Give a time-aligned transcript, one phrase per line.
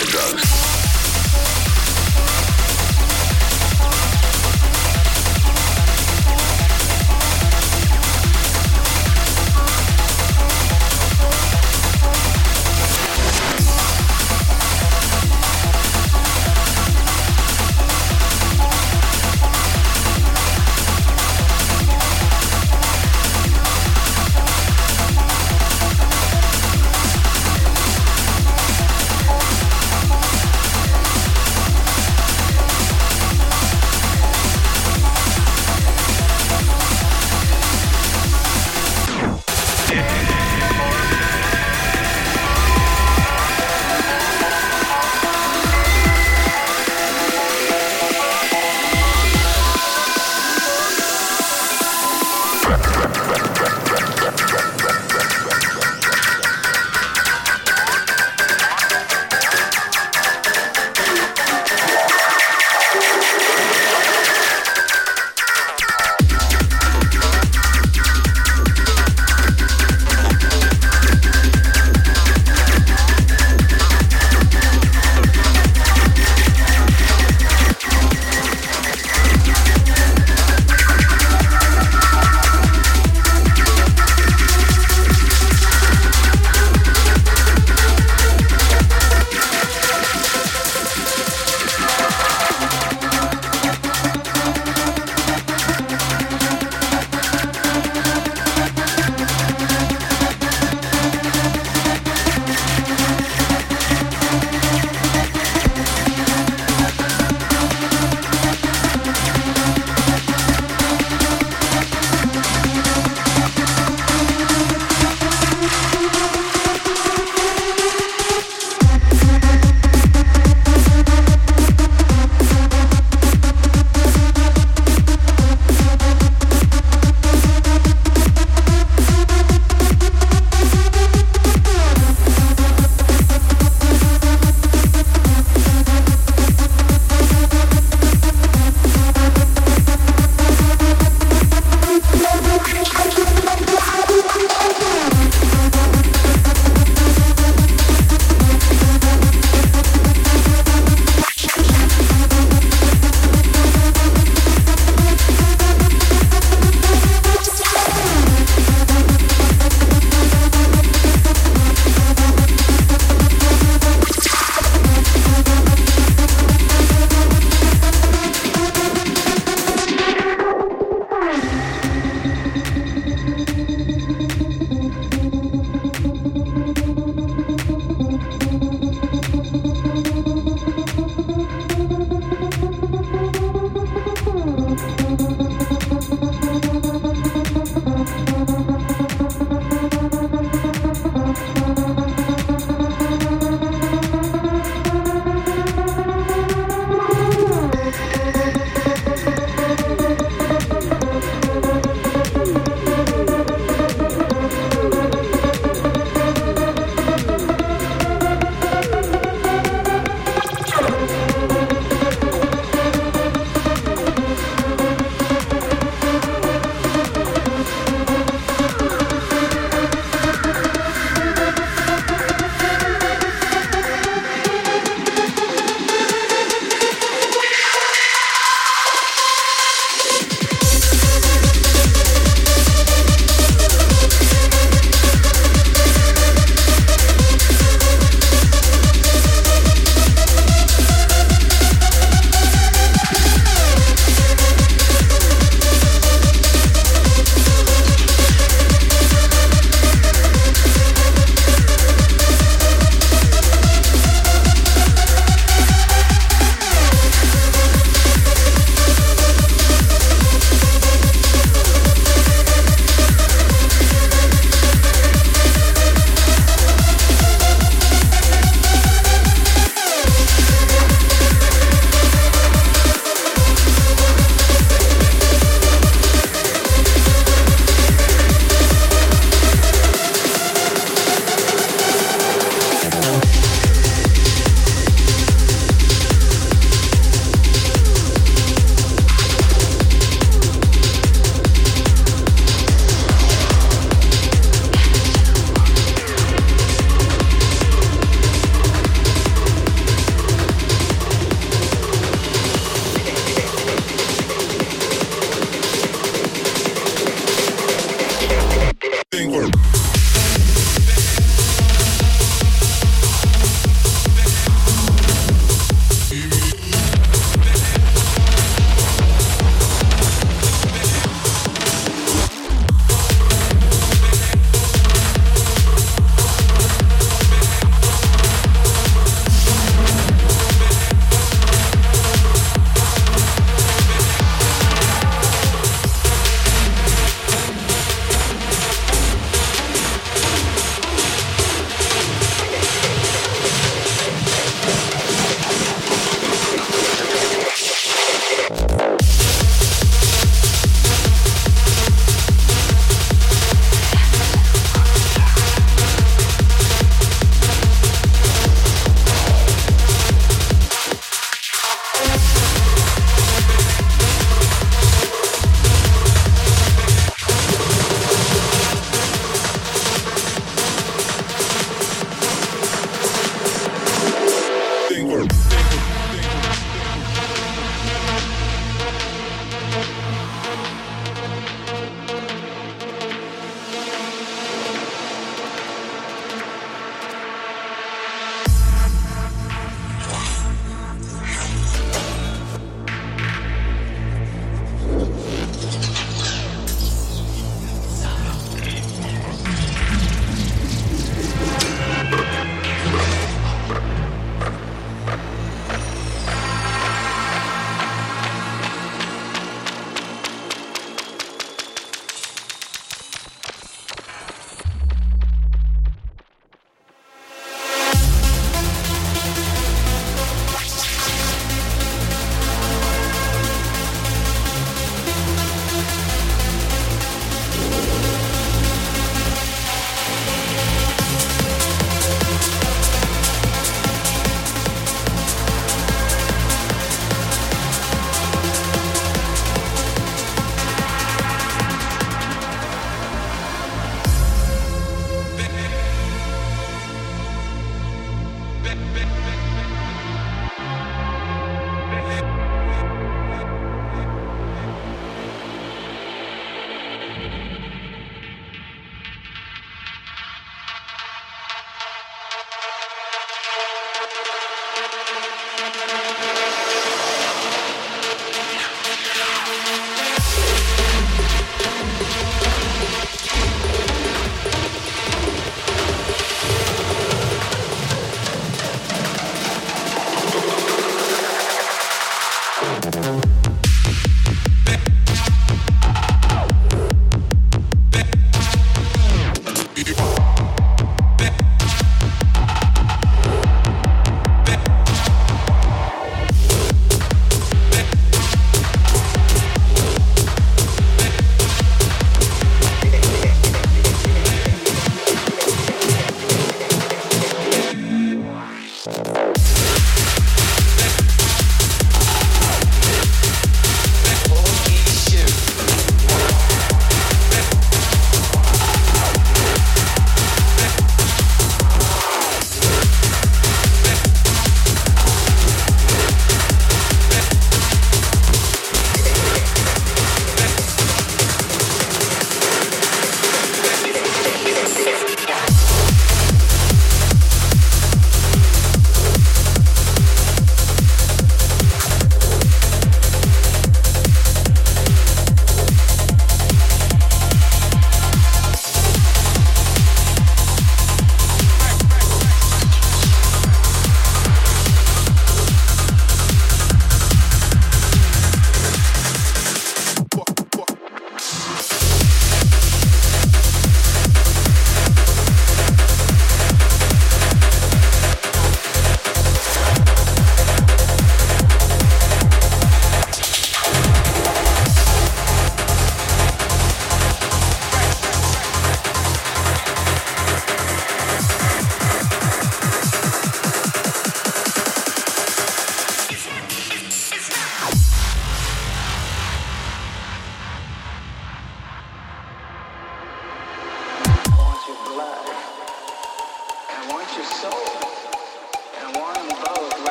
[0.00, 0.47] always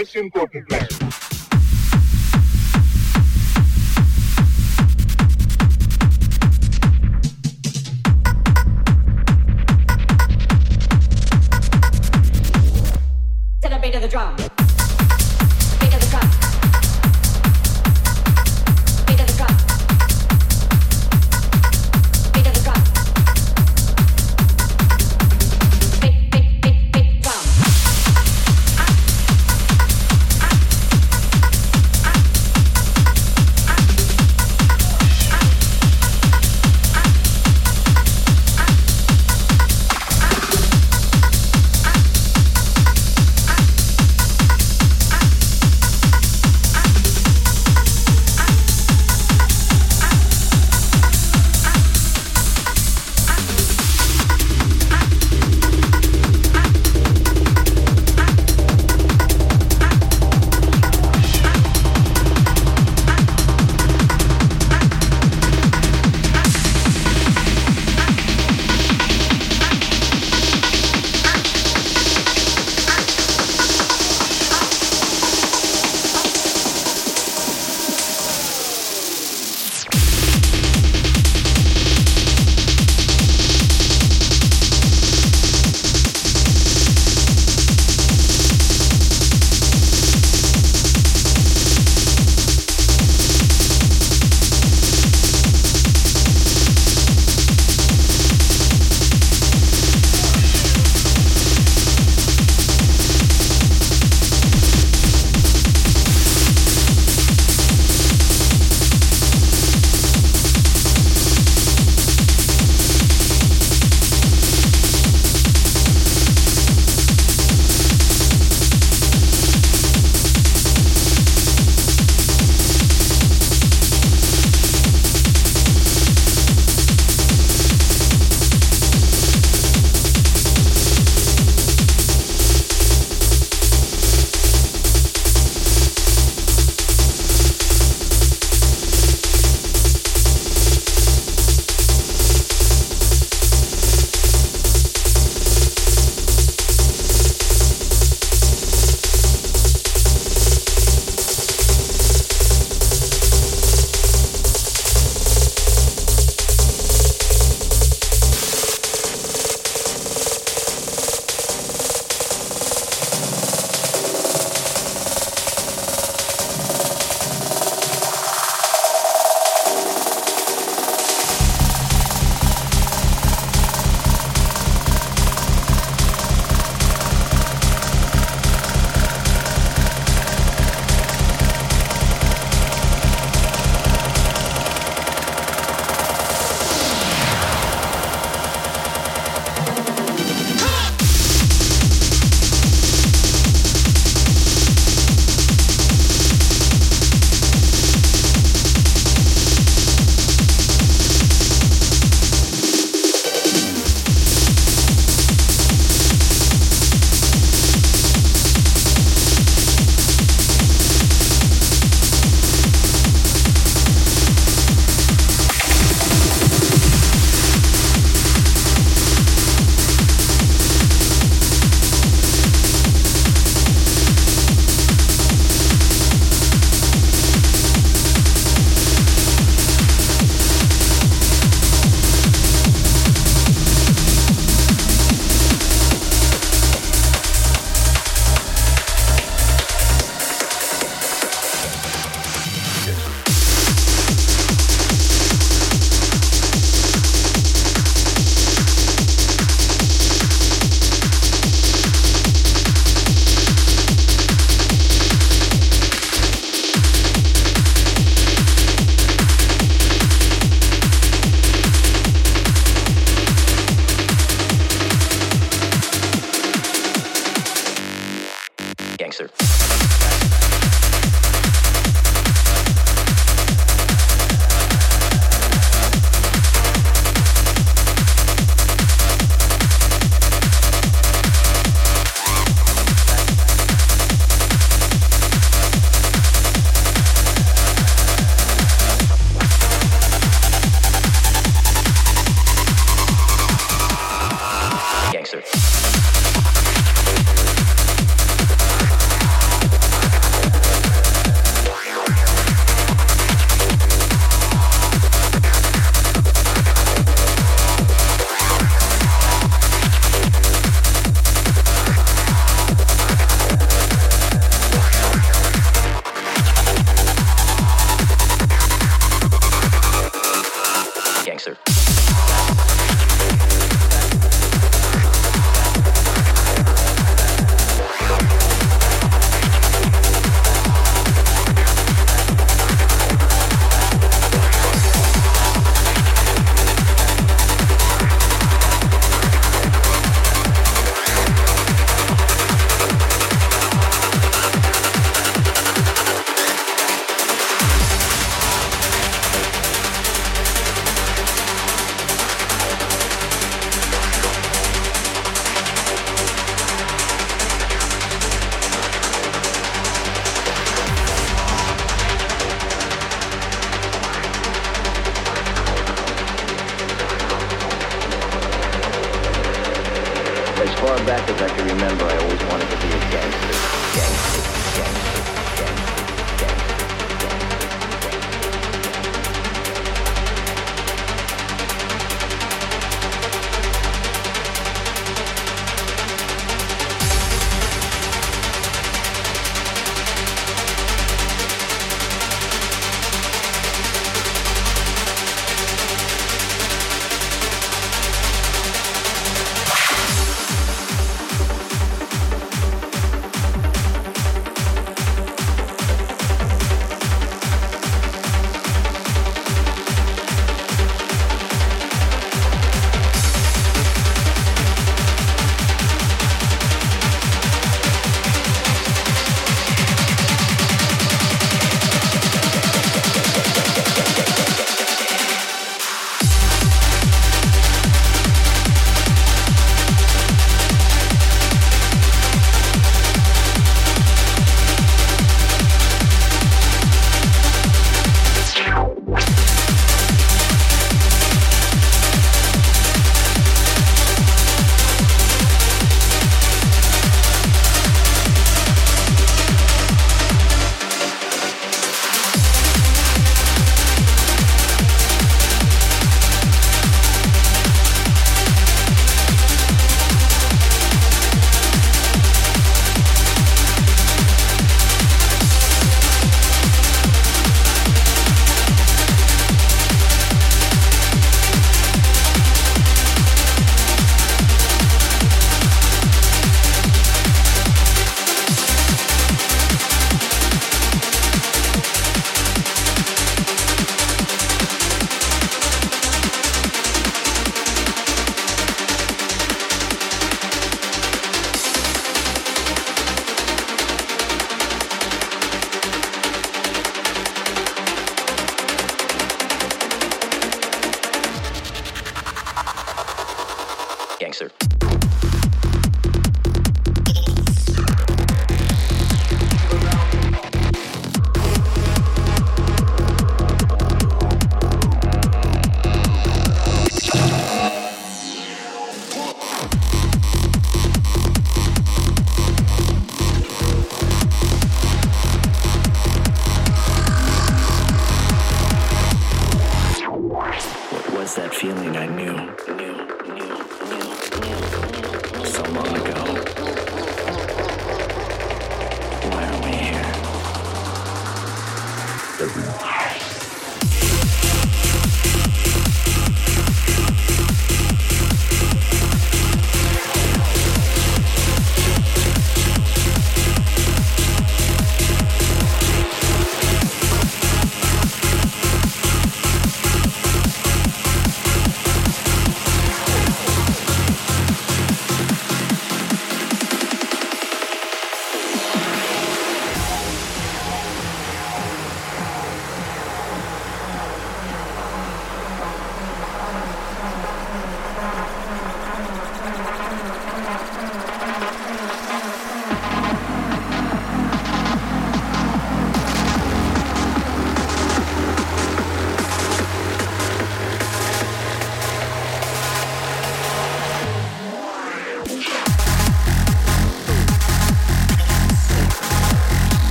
[0.00, 0.69] It's important.